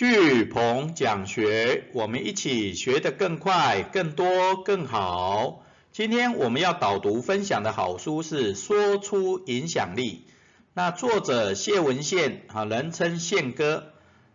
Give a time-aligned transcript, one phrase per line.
[0.00, 5.62] 巨鹏讲学，我们一起学得更快、更多、更好。
[5.92, 10.24] 今天我们要导读分享的好书是《说出影响力》，
[10.72, 13.92] 那作者谢文宪，啊，人称宪哥。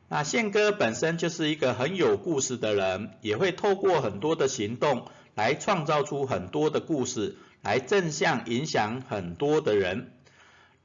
[0.08, 10.12] 那宪哥本身就是一个很有故事的人，也会透过很多的行动来创造出很多的故事，来正向影响很多的人。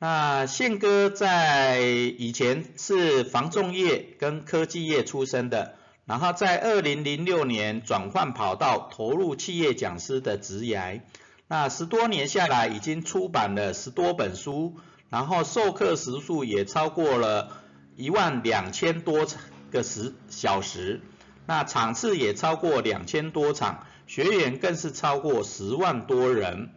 [0.02, 5.74] 那宪哥在以前是防重业跟科技业出身的，
[6.06, 11.02] 然后在二零零六年转换跑道，投入企业讲师的职涯。
[11.48, 14.76] 那十多年下来，已经出版了十多本书，
[15.10, 17.60] 然后授课时数也超过了
[17.94, 19.26] 一万两千多
[19.70, 21.02] 个时小时，
[21.44, 26.70] 那场次也超过两千多场，学员更是超过十万多人。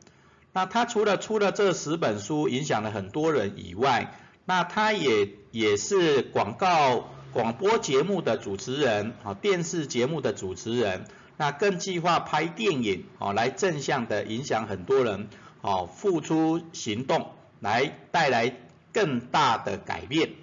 [0.55, 4.13] 那他除了出了这十本书，影响了很多人以外，
[4.45, 11.05] 那他也也是广告广播节目的主持人，啊，电视节目的主持人，
[11.37, 15.27] 那更计划拍电影，哦，来正向的影响很多人，
[15.61, 18.55] 哦，付出行动，来带来
[18.91, 20.33] 更大的改变。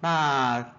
[0.00, 0.72] 那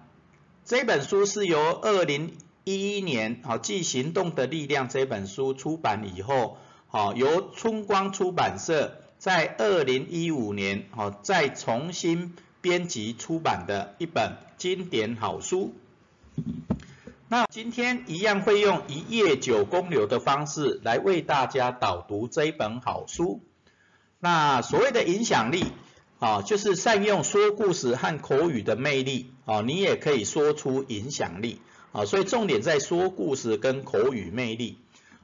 [0.65, 6.57] 这本书是由二零一一年，好，《即行动的力量》这本书出版以后。
[6.95, 15.73] 好，由春光出版社在二零一五年，好再重新编辑出版的一本经典好书。
[17.27, 23.41] 那今天一样会用一页九公流的方式来为大家导读这一本好书。
[24.19, 25.65] 那所谓的影响力，
[26.19, 31.59] 啊，就是善用说故事和口语的魅力，啊，你也可以说出影响力，
[31.91, 34.77] 啊，所以重点在说故事跟口语魅力，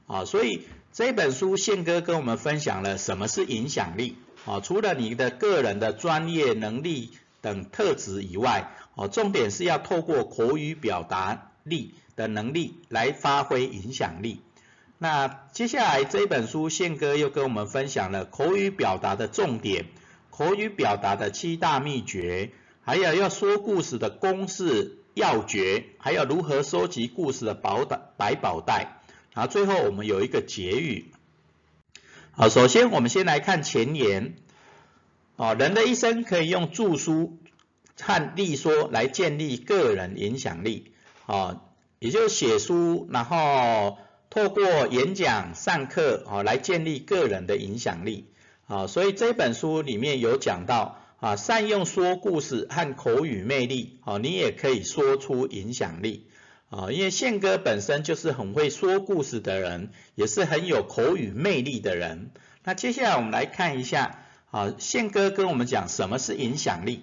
[0.08, 0.62] 啊，所以。
[0.92, 4.58] 这本书宪哥跟我们分享了什么是影响力啊？
[4.58, 14.42] 除了你的个人的专业能力等特质以外，哦，重点是要透过口语表达力的能力来发挥影响力。
[14.98, 19.86] 那接下来这本书宪哥又跟我们分享了口语表达的重点、
[20.28, 22.50] 口语表达的七大秘诀，
[22.82, 28.96] 还有要说故事的公式要诀，还有如何收集故事的宝袋百宝袋。
[29.32, 31.12] 啊，最后我们有一个结语。
[32.32, 34.34] 好，首先我们先来看前言。
[35.36, 37.38] 哦，人的一生可以用著书
[38.00, 40.92] 和立说来建立个人影响力。
[41.26, 41.62] 哦，
[41.98, 43.98] 也就是写书，然后
[44.30, 48.26] 透过演讲、上课，哦，来建立个人的影响力。
[48.66, 56.26] 啊，所以这本书里面有讲到，啊，善用说故事和口语魅力，哦，你也可以说出影响力。
[56.70, 62.30] 啊，因为宪哥本身就是很会说故事的人，也是很有口语魅力的人。
[62.62, 64.20] 那接下来我们来看一下，
[64.52, 67.02] 啊，宪哥跟我们讲什么是影响力？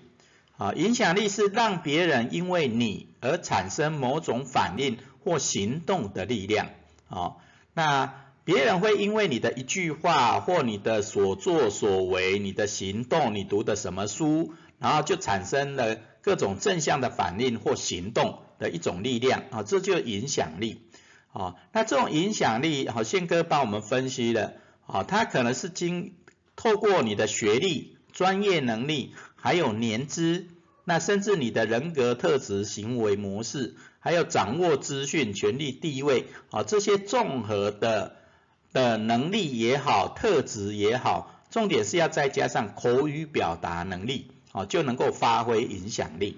[0.58, 6.70] 啊，影响力是让别人因为你而产生某种反应或行动的力量。
[7.10, 7.36] 啊，
[7.74, 18.40] 那别人会因为你的一句话或你的所作所为、你的行动、你读的什么书，然后就产生了各种正向的反应或行动。
[18.60, 20.82] 的一种力量啊，这就影响力
[21.32, 21.56] 啊。
[21.74, 24.54] 那这种影响力，好，宪哥帮我们分析了
[24.86, 26.14] 啊，它可能是经
[26.56, 30.48] 透过你的学历、专业能力，还有年资，
[30.84, 38.16] 那甚至你的人格特质、行为模式，还有掌握资讯、权力地位啊，这些综合的
[38.74, 46.38] 的能力也好，特质也好，重点是要再加上口语表达能力啊，就能够发挥影响力。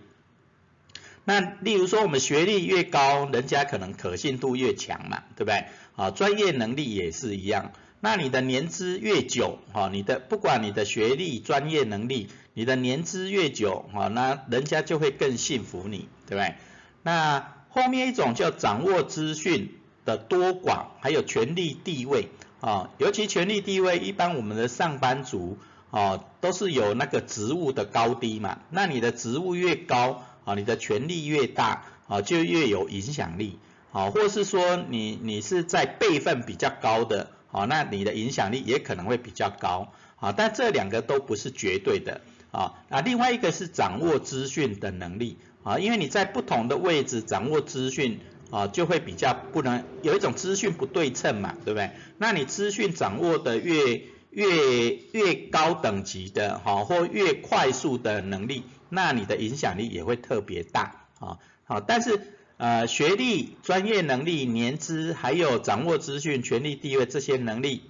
[1.29, 5.66] 那例如说，我们学历越高，人家可能可信度越强嘛，对不对？
[5.95, 7.72] 啊，专业能力也是一样。
[8.00, 16.56] 那你的年资越久，哈，你的不管你的学历、专业能力，你的年资越久，哈，那人家就会更信服你，对不对？
[17.03, 19.75] 那后面一种叫掌握资讯
[20.06, 22.29] 的多寡，还有权力地位，
[22.59, 25.59] 啊，尤其权力地位，一般我们的上班族，
[25.91, 28.57] 啊，都是有那个职务的高低嘛。
[28.72, 33.59] 那你的职务越高，啊，你的权力越大，啊，就越有影响力，
[33.91, 48.19] 啊，或是说你你是在辈分比较高的，啊，那你的影响力也可能会比较高，啊，但这两个都不是绝对的，啊，啊，另外一个是掌握资讯的能力，啊，因为你在不同的位置掌握资讯，
[48.49, 51.91] 啊，就会比较不能有一种资讯不对称嘛，对不对？
[52.17, 58.64] 那你资讯掌握的越越越高等级的，哈，或越快速的能力。
[58.90, 62.20] 那你的影响力也会特别大啊，好，但是
[62.58, 67.84] 呃学历、专业能力、年资，还有掌握资讯、权力地位这些能力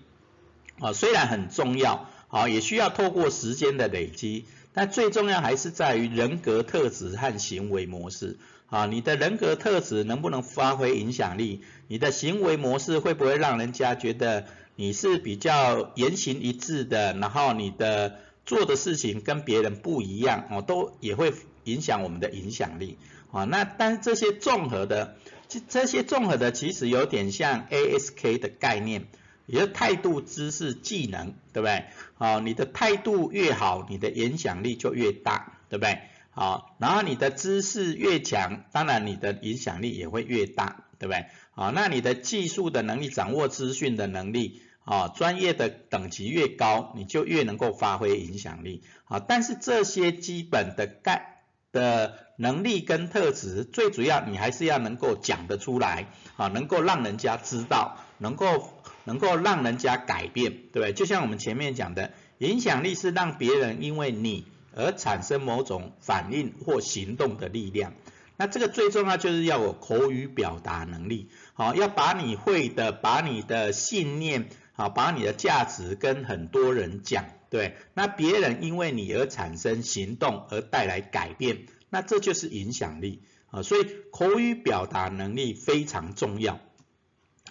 [0.80, 8.38] 啊，虽然很重要，好，也需要透过时间的累积，但最重要还是在于人格特质和行为模式。
[8.68, 11.64] 啊，你的人格特质能不能发挥影响力？
[11.88, 14.46] 你的行为模式会不会让人家觉得
[14.80, 17.12] 你是比较言行一致的？
[17.12, 21.34] 然后你的做的事情跟别人不一样，哦，都也会
[21.66, 22.98] 影响我们的影响力。
[23.30, 25.18] 啊，那但这些综合的，
[25.50, 29.08] 这这些综合的其实有点像 ASK 的概念。
[29.48, 31.84] 你的态度、知识、技能，对不对？
[32.14, 36.00] 好，你的态度越好，你的影响力就越大，对不对？
[36.30, 41.26] 好，然后你的知识越强，当然你的影响力也会越大，对不对？
[41.52, 48.82] 好，那你的技术的能力、掌握资讯的能力，啊，专业的等级越高，你就越能够发挥影响力。
[49.06, 56.08] 啊，但是这些基本的概的能力跟特质，最主要你还是要能够讲得出来，
[56.38, 58.74] 啊，能够让人家知道，能够。
[59.06, 60.94] 能够让人家改变，对不对？
[60.94, 64.46] 就像我们前面讲的，影响力是让别人因为你
[64.76, 67.94] 而产生某种反应或行动的力量。
[68.38, 77.76] 那这个最重要就是要有口语表达能力，好，要把你会的，把你的信念，好，把你的价值跟很多人讲，对。
[77.94, 83.22] 那别人因为你而产生行动而带来改变，那这就是影响力
[83.52, 83.62] 啊。
[83.62, 86.62] 所以口语表达能力非常重要。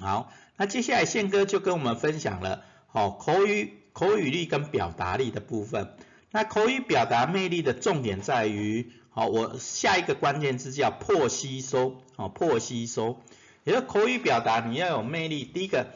[0.00, 0.32] 好。
[0.56, 5.98] 那接下来宪哥就跟我们分享了，好口语口语力跟表达力的部分。
[6.30, 13.20] 那口语表达魅力的重点在于，好我下一个关键字叫破吸收，好破吸收。
[13.64, 15.88] 也就口语表达你要有魅力，第一个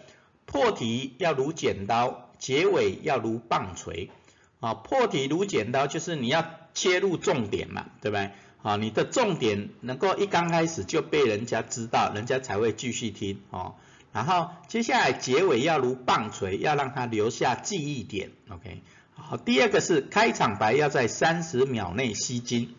[0.47, 4.11] 破题要如剪刀，结尾要如棒槌。
[4.61, 8.31] 啊破题如剪刀就是你要切入重点嘛，对不对？
[8.63, 13.75] 啊你的重点能够一刚开始就被人家知道，人家才会继续听，哦。
[14.13, 18.83] 然后接下来结尾要如棒槌，要让他留下记忆点，OK。
[19.15, 22.75] 好，第二个是开场白要在三十秒内吸睛，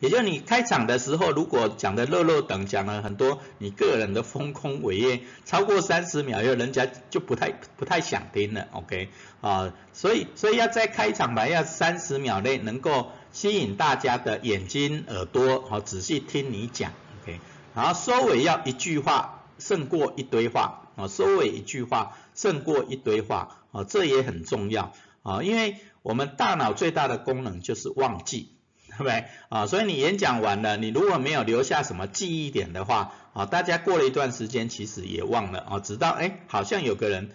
[0.00, 9.08] 也就你开场的时候，如果讲的漏漏等，讲了很多你个人的丰功伟业，超过三十秒，以后人家就不太不太想听了，OK。
[9.40, 16.92] 啊，所以所以要在开场白要三十秒内能够吸引大家的眼睛耳朵，好仔细听你讲
[17.22, 17.40] ，OK。
[17.74, 19.34] 然后收尾要一句话。
[19.60, 24.92] 胜过一堆话啊，收尾一句话胜过一堆话啊，这也很重要
[25.24, 28.52] 啊，因为我们大脑最大的功能就是忘记，
[28.98, 29.66] 对不对啊？
[29.66, 37.30] 所以你演讲完了，你如果没有留下什么记忆点的话啊，大家过了一段时间其实也忘了啊，直到哎好像有个人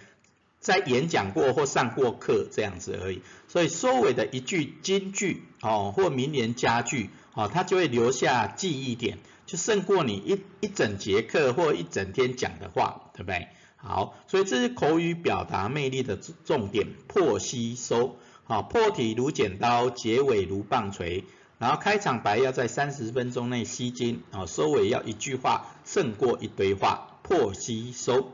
[0.60, 3.21] 在演讲过或上过课这样子而已。
[3.48, 9.18] 所以收尾的一句金句哦或名言佳句啊，它就会留下记忆点。
[9.45, 13.50] 就胜过你一一整节课或一整天讲的话，对不对？
[13.75, 21.25] 好，所以这是口语表达魅力的重点，破吸收，好，破题如剪刀，结尾如棒槌，
[21.63, 28.33] 然后开场白要在三十分钟内吸睛，啊，收尾要一句话胜过一堆话，破吸收。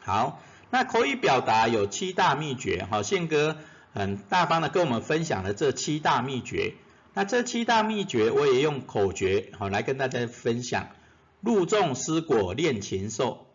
[0.00, 3.56] 好，那口语表达有七大秘诀，好，宪哥
[3.92, 6.74] 很大方的跟我们分享了这七大秘诀。
[7.12, 10.88] 那这七大秘诀，我也用口诀好来跟大家分享。
[11.40, 13.46] 入众思果练禽兽，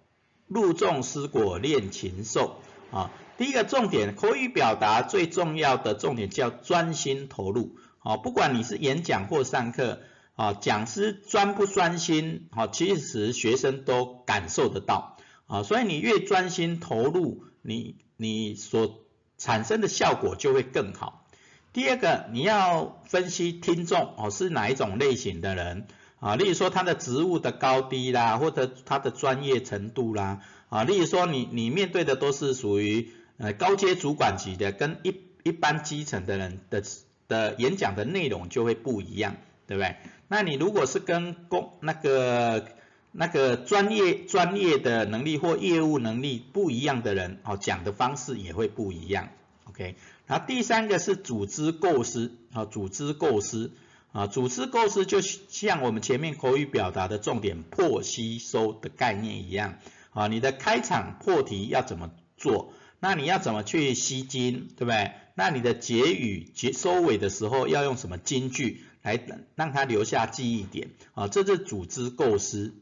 [0.48, 2.62] 入众思果练禽兽
[2.92, 3.12] 啊。
[3.38, 8.18] 第一个重点，口语表达最重要的重点叫专心投入哦。
[8.18, 10.01] 不管你是演讲或上课
[10.36, 15.64] 啊，讲师专不专心啊，其实学生都感受得到啊。
[15.64, 19.00] 所以你越专心投入，你你所
[19.38, 21.26] 产生的效果就会更好。
[21.71, 25.88] 第二个，你要分析听众哦是哪一种类型的人
[26.19, 36.83] 啊，例如说他的职务的高低啦，或者他的专业程度啦啊，例如说你你面对的都是属于呃高阶主管级的，跟一一般基层的人的
[37.30, 39.95] 的演讲的内容就会不一样，对不对？
[40.28, 42.68] 那你如果是跟公那个
[43.14, 49.30] 那个专业专业的能力或业务能力不一样的人哦，讲的方式也会不一样
[49.69, 49.95] ，OK。
[50.28, 53.71] 那第三个是组织构思啊，组织构思
[54.12, 59.80] 啊，组织构思就像我们前面口语表达的重点破吸收的概念一样
[60.12, 62.74] 啊，你的开场破题要怎么做？
[63.00, 65.12] 那你要怎么去吸睛，对不对？
[65.36, 69.20] 那你的结语结收尾的时候要用什么金句来
[69.56, 71.28] 让它留下记忆点啊？
[71.28, 72.76] 这是组织构思。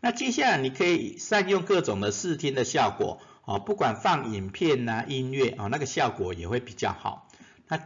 [0.00, 3.20] 那接下来你可以善用各种的视听的效果。
[3.44, 7.30] 哦，不管放影片呐、音乐啊，那个效果也会比较好。
[7.66, 7.80] 那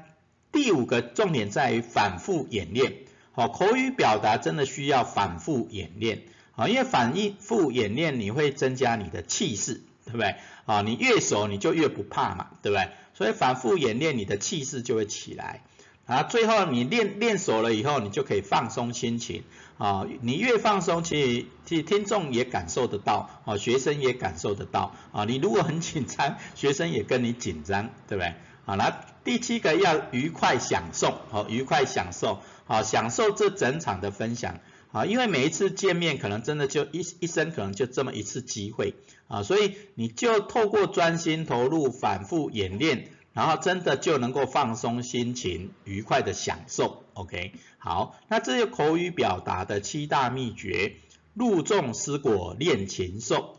[0.51, 2.95] 第五个重点在于反复演练。
[3.31, 6.25] 好，口语表达真的需要反复演练。
[6.57, 10.37] 啊，因为反复演练你会增加你的气势，对不对？
[10.67, 12.89] 啊，你越熟你就越不怕嘛，对不对？
[13.15, 15.63] 所以反复演练，你的气势就会起来。
[16.07, 19.45] 啊，最后你练练熟了以后，你就可以放松心情。
[19.79, 24.95] 啊，你越放松，其实其实听众也感受得到，啊，学生也感受得到。
[25.13, 28.35] 啊，你如果很紧张，学生也跟你紧张，对不对？
[28.65, 34.59] 好，那第七个要愉快享受，好，愉快享受，好，享受这整场的分享。
[34.93, 38.95] 啊，因为每一次见面可能真的就一一生可能就这么一次机会，
[39.27, 43.09] 啊，所以你就透过专心投入、反复演练。
[43.35, 50.97] 然后真的就能够放松心情，愉快的享受，OK，好，那这些口语表达的七大秘诀，
[51.33, 53.59] 入众思果练禽兽。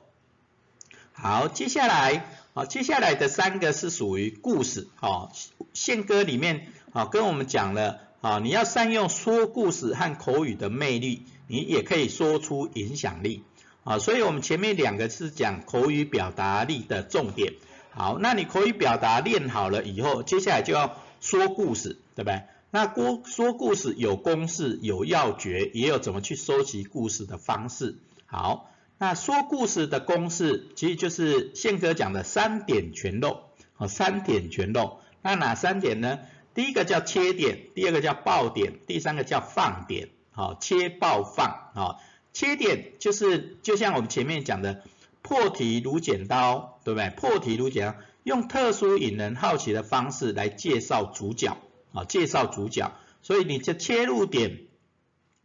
[1.11, 2.23] 好，接下来，
[2.53, 5.31] 好，接下来的三个是属于故事，好，
[5.73, 13.43] 宪歌里面，好，跟我们讲了，啊，你要善用说故事和口语的魅力，你也可以说出影响力，
[13.83, 17.55] 啊，所以我们前面两个是讲口语表达力的重点。
[17.91, 22.43] 好，那你口语表达练好了以后，接下来就要说故事，对不对？
[22.71, 27.97] 那说说故事有公式、有要诀，也有怎么去收集故事的方式。
[28.25, 34.99] 好，那说故事的公式其实就是宪哥讲的三点全漏，好，三点全漏。
[35.21, 36.19] 那哪三点呢？
[36.53, 40.09] 第一个叫切点，第二个叫爆点，第三个叫放点。
[40.31, 42.01] 好，切爆放，好，
[42.33, 44.83] 切点就是就像我们前面讲的。
[45.25, 47.09] 破题如剪刀，对不对？
[47.11, 51.55] 破题如剪刀，用特殊引人好奇的方式来介绍主角
[51.93, 52.91] 啊，介绍主角。
[53.21, 54.63] 所以你的切入点，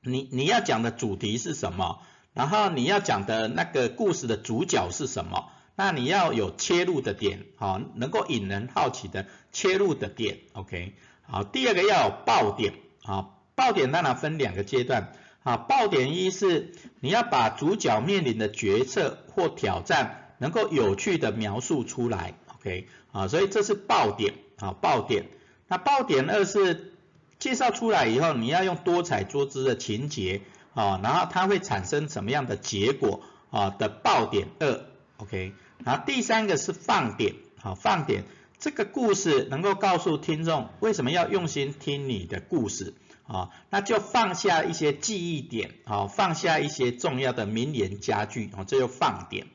[0.02, 2.00] 你你要讲的主题是什么？
[2.34, 5.48] 然后你要讲的那个故事的主角是什么？
[5.80, 10.94] 那你要有切入的点，好，能够引人好奇的切入的点，OK。
[11.22, 15.12] 好，第二个要有爆点，啊，爆点当然分两个阶段。
[15.44, 25.26] 啊，爆点一是你要把主角面临的决策或挑战能够有趣的描述出来，OK，啊，所以这是爆点，啊，爆点。
[25.68, 26.92] 那爆点二是
[27.38, 30.40] 介绍出来以后，你要用多彩多姿的情节，
[30.74, 33.20] 啊，然后它会产生什么样的结果，
[33.50, 34.86] 啊的爆点二
[35.18, 35.52] ，OK。
[35.84, 38.24] 然后第三个是放点，好，放点，
[38.58, 42.94] 这个故事能够告诉听众为什么要用心听你的故事。
[43.28, 49.48] 啊，那就放下一些记忆点，啊，放下一些重要的名言佳句，啊，这就放点，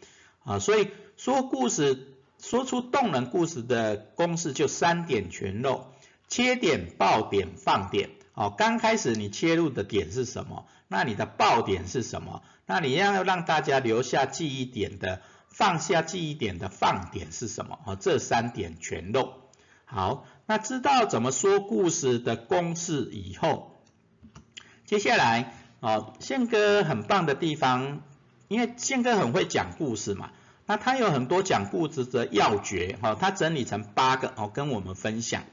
[0.43, 5.87] 啊，所以说故事，说出动人故事的公式就三点全漏，
[6.27, 10.67] 切点、爆点、放点，哦，刚开始你切入的点是什么？
[10.87, 12.43] 那你的爆点是什么？
[12.67, 15.23] 那你要让大家留下记忆点的，
[15.53, 17.79] 放下记忆点的放点是什么？
[17.85, 19.35] 啊，这三点全漏。
[19.85, 23.77] 好，那知道怎么说故事的公式以后，
[24.85, 28.01] 接下来啊，宪哥很棒的地方，
[28.47, 30.31] 因为宪哥很会讲故事嘛，
[30.65, 35.43] 那他有很多讲故事的要诀，哈，他整理成八个哦，跟我们分享，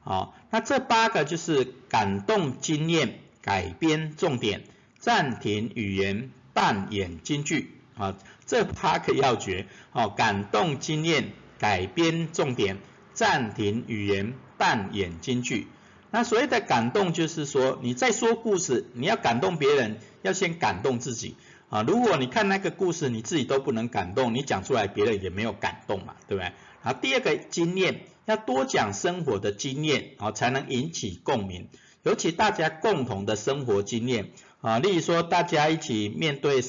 [0.00, 4.64] 好，那这八个就是感动经验、改编重点、
[4.98, 8.16] 暂停语言、扮演京剧，啊，
[8.50, 12.78] 这八个要诀，哦，感动经验、改编重点。
[13.12, 15.68] 暂停语言，扮演京剧。
[16.10, 21.36] 那所谓的感动，就是说你在说故事，你要感动别人，要先感动自己
[21.68, 21.82] 啊。
[21.82, 26.52] 如果你看那个故事，你自己都不能感动，你讲出来，别人也没有感动嘛，对不对？
[26.80, 31.68] 好，第二个经验，要多讲生活的经验啊，才能引起共鸣。
[32.02, 34.30] 尤其大家共同的生活经验
[34.60, 36.62] 啊，例如说大家一起面对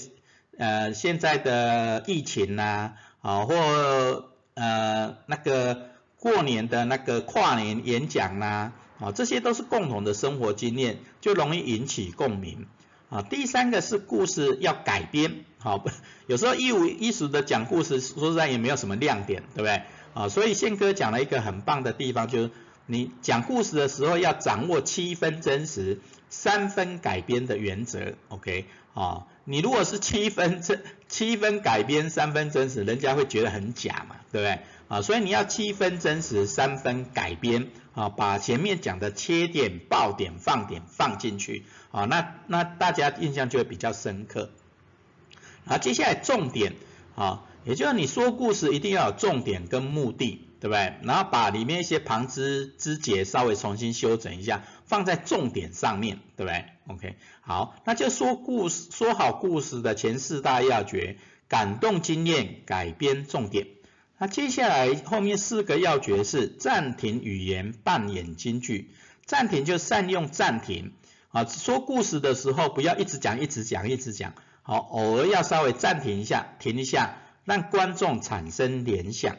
[0.57, 5.89] 呃现在的疫情呐啊，或呃那个。
[6.21, 12.67] 过年的那个跨年演讲呐，啊，这些都是共同的生活经验，就容易引起共鸣。
[13.09, 15.83] 啊，第三个是故事要改编，好，
[16.27, 19.81] 有时候一五一十的讲故事，说实在也没有什么亮点，对不对？
[20.13, 22.51] 啊，所以宪哥讲了一个很棒的地方，就是
[22.85, 28.65] 你讲故事的时候要掌握七分真实，三分改编的原则，OK？
[28.95, 34.59] 啊，你如果是七分真，七分改编，三分真实，人家会觉得很假嘛，对不对？
[34.87, 44.49] 啊，所以你要七分真实，三分改编啊，把前面讲的切点、爆点、放点放进去啊，那那大家印象就会比较深刻。
[45.65, 46.73] 啊，接下来重点
[47.15, 50.93] 啊，也就是你说故事一定要有重点跟目的，对不对？
[51.01, 63.67] 然后把里面一些旁枝枝节稍微重新修整一下，放在重点上面，对不对？OK，好，那就说故事，说好故事的前四大要诀：感动经验、改编重点。
[64.19, 68.91] 那接下来后面四个要诀是暂停语言，扮演京剧。
[69.25, 70.93] 暂停就善用暂停
[71.29, 74.35] 啊，说故事的时候不要一直讲，一直讲，一直讲。
[74.61, 79.37] 好，偶尔要稍微暂停一下，停一下，让观众产生联想。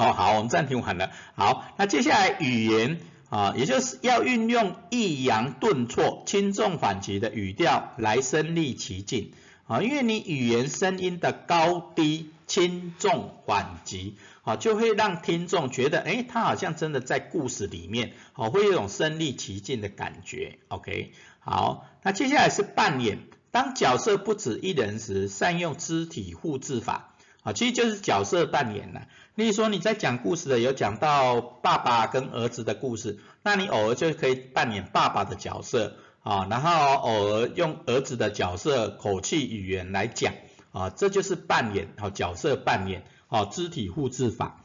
[0.00, 1.10] 哦，好，我们暂停完了。
[1.34, 9.32] 好，那接下来语言啊，也就是要运用抑扬顿挫、轻重缓急的语调来身临其境
[9.66, 20.60] 啊，因为你语言声音的高低、轻重缓急啊，就会让听众觉得，哎，他好像真的在故事里面，哦，会有一种身临其境的感觉。
[20.68, 23.18] OK，好，那接下来是扮演，
[23.50, 27.08] 当角色不止一人时，善用肢体互制法。
[27.42, 29.06] 啊，其实就是角色扮演了。
[29.34, 40.34] 例如说你在讲故事的，有讲到爸爸跟儿子的故事，那你偶尔就可以扮演爸爸的角色啊，然后偶尔用儿子的角色口气语言来讲
[40.72, 44.62] 啊，这就是扮演啊角色扮演啊肢体互制法。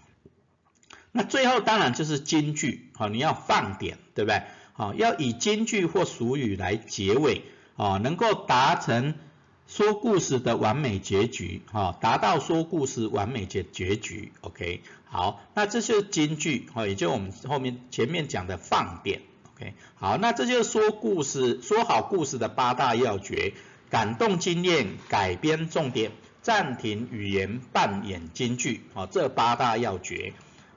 [1.13, 4.43] 那最后当然就是金句啊，你要放点，对不对？
[4.73, 7.43] 啊，要以金句或俗语来结尾
[7.77, 9.13] 啊，能够达成。
[9.67, 19.21] 说故事的完美结局，哈，达到说故事完美结结局，OK，好，那这就是金句，哈，也就我们后面前面讲的放点
[19.55, 23.53] ，OK，好，那这就是说故事说好故事的八大要诀：
[23.89, 26.11] 感动经验、改编重点、
[26.43, 30.33] 暂停语言、扮演金句，哦，这八大要诀。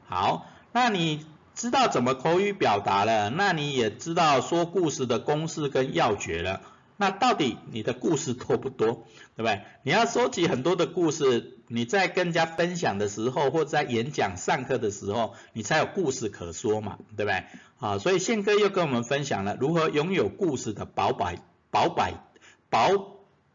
[0.06, 6.62] 好，那你知道怎么口语表达了，那你也知道说故事的公式跟要诀了。
[7.00, 9.62] 那到底你的故事多不多，对不对？
[9.84, 17.44] 你要收集很多的故事，你在跟人家分享的时候，或在演讲、上课的时候，你才有故事可说嘛，对不对？
[17.78, 21.38] 啊，所以宪哥又跟我们分享了如何拥有故事的宝百
[21.70, 22.14] 宝百
[22.68, 22.90] 宝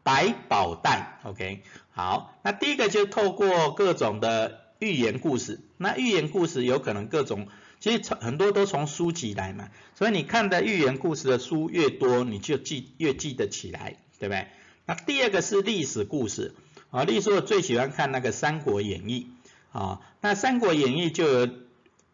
[0.02, 1.62] 百宝袋，OK？
[1.90, 7.48] 好，那第一个就透过各种的寓言故事，那寓言故事有可能各种。
[7.80, 14.46] 其实很多都从书籍来嘛，所以你看的寓言故事的书越多，你就记越记得起来，对不对？
[14.86, 16.54] 那第二个是历史故事
[16.90, 19.28] 啊，例如说我最喜欢看那个《三国演义》
[19.78, 21.48] 啊，那《三国演义》就有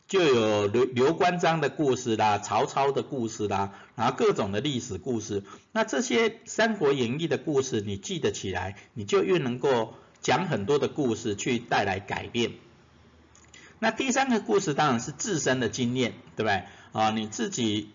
[0.08, 5.44] 就有刘刘关张的故事啦，曹操的故事啦，然后各种的历史故事。
[5.70, 12.52] 那这些《三国演义》的故事你记得起来，你就越能够讲很多的故事去带来改变。
[13.78, 16.65] 那第三个故事当然是自身的经验，对不对？
[16.93, 17.91] 啊，你自己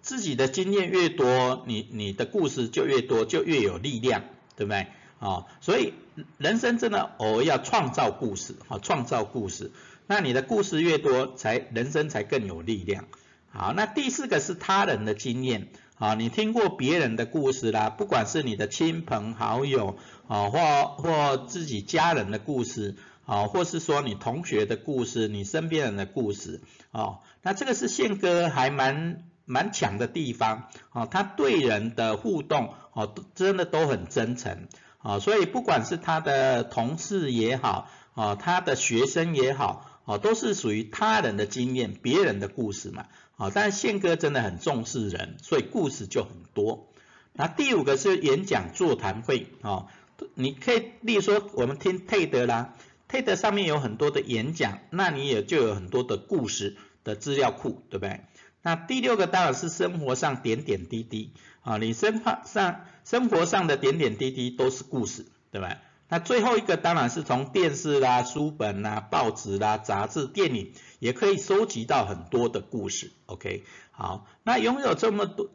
[0.00, 4.24] 自己的经验越多，你你的故事就越多，就越有力量，
[4.56, 4.86] 对不对？
[5.18, 5.92] 啊，所以
[6.38, 9.72] 人生真的偶尔要创造故事，啊，创造故事。
[10.06, 13.04] 那你的故事越多，才人生才更有力量。
[13.50, 22.96] 好，那第四个是他人的经验，啊，你听过别人的故事啦，不管是你的亲朋好友，啊，或或自己家人的故事。
[23.28, 46.92] 啊，或是说你同学的故事，你身边人的故事，哦，那这个是宪哥还蛮蛮强的地方，啊，他对人的互动，哦，真的都很真诚，啊，所以不管是他的同事也好，啊，他的学生也好，啊，都是属于他人的经验，别人的故事嘛，啊，但是宪哥真的很重视人，所以故事就很多。
[47.32, 49.86] 那第五个是演讲座谈会，啊，
[50.34, 52.74] 你可以例如说我们听 TED 啦。
[53.08, 58.20] TED 上面有很多的演讲，那你也就有很多的故事的资料库，对不对？
[58.60, 65.78] 那第六个当然是生活上点点滴滴啊，你生活上生活上的点点滴滴都是故事，对吧？
[66.08, 73.12] 那最后一个当然是从电视啦、书本啦、报纸啦、杂志、电影也可以收集到很多的故事。
[73.26, 75.50] OK，好，那拥有这么多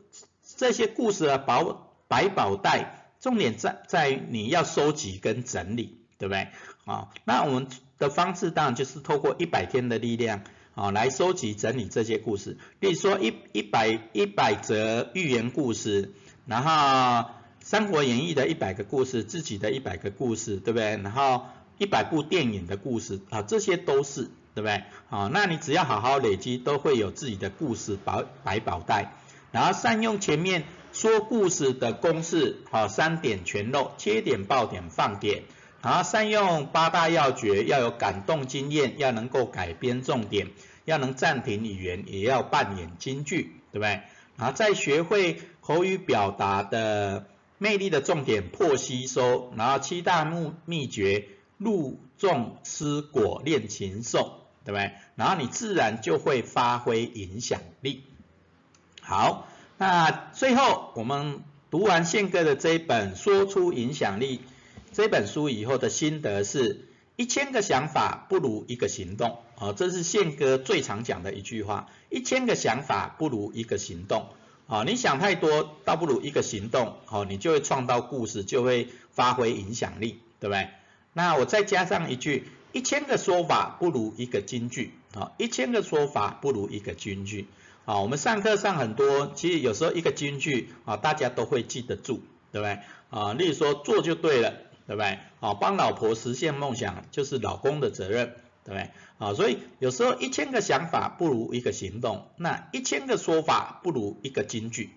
[0.57, 5.99] 这些故事的宝百宝袋，重点在在于你要收集跟整理。
[6.19, 6.47] 对不对？
[6.85, 12.57] 啊，那我们的方式当然就是透过一百天的力量啊，来收集整理这些故事。
[12.79, 16.13] 例如说一一百一百则寓言故事，
[16.45, 16.71] 然后
[17.63, 20.97] 《三国演义》的一百个故事，自己的一百个故事，对不对？
[20.97, 21.45] 然后
[21.77, 24.23] 一百部电影的故事啊，这些都是
[24.53, 24.83] 对不对？
[25.09, 29.13] 啊，那你只要好好累积，都会有自己的故事宝百宝袋。
[29.53, 35.43] 然后善用前面说故事的公式，好，三点全漏，切点爆点放点。
[35.81, 40.49] 然后善用八大要诀，要有感动经验，要能够改编重点，
[40.83, 44.01] 要能暂停语言，也要扮演京剧，对不对？
[44.35, 47.27] 然后再学会口语表达的
[47.63, 54.91] 魅力的重点破吸收，然后七大秘秘诀入众吃果练禽兽，对不对？
[55.15, 58.03] 然后你自然就会发挥影响力。
[58.99, 59.47] 好，
[59.77, 64.39] 那最后我们读完宪哥的这一本《说出影响力》。
[64.91, 69.37] 这本书以后的心得是：一千个想法不如一个行动。
[69.55, 71.87] 啊，这是宪哥最常讲的一句话。
[72.09, 74.27] 一千个想法不如一个行动。
[74.67, 76.95] 啊，你想太多，倒不如一个行动。
[77.05, 80.69] 好，你就会创造故事，就会发挥影响力，对不对？
[81.13, 87.47] 那我再加上一句：一千个说法不如一个金句啊，一千个说法不如一个金句
[87.85, 87.99] 啊。
[87.99, 92.21] 我们上课上很多，其实有时候一个金句啊，大家都会记得住，
[92.51, 92.79] 对不对
[93.11, 93.33] 啊？
[93.33, 94.53] 例如说做就对了，
[94.87, 95.53] 对不对啊？
[95.53, 99.33] 帮老婆实现梦想就是老公的责任，对不对啊？
[99.33, 104.89] 所以有时候一千个想法不如一个行动，那一千个说法不如一个金句。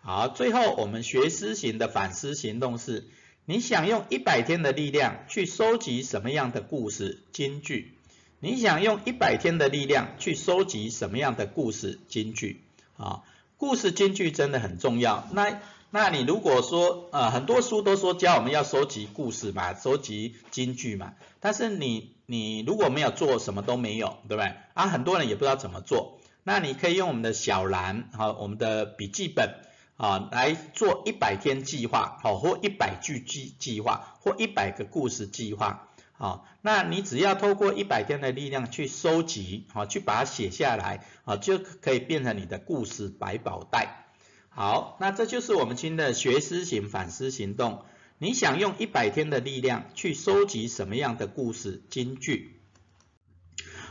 [0.00, 3.08] 好，最后我们学思行的反思行动是。
[3.46, 7.92] 你想用一百天的力量去收集什么样的故事金句？
[8.40, 12.62] 你想用一百天的力量去收集什么样的故事金句？
[12.96, 13.20] 啊，
[13.58, 15.28] 故事金句真的很重要。
[15.34, 24.54] 那那你如果说呃很多书都说教我们要收集故事嘛，收集金句嘛，但是你你如果没有做什么都没有，对不对？
[24.74, 26.18] 啊，很多人也不知道怎么做。
[26.42, 29.62] 那你可以用我们的小蓝哈，我们的笔记本。
[29.96, 44.06] 啊，来做一百天计划，好，或一百句计计划，或一百个故事计划，好，那你只要透过一百天的力量去收集，好，去把它写下来，啊，就可以变成你的故事百宝袋。
[44.48, 47.84] 好，那这就是我们今天的学思行反思行动。
[48.18, 52.56] 你想用一百天的力量去收集什么样的故事金句？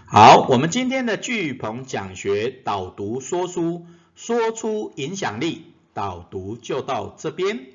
[0.05, 5.73] 好，我们今天的巨鹏讲学导读说书，说出影响力。
[5.93, 7.67] 导读就到这边，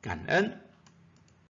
[0.00, 0.60] 感恩。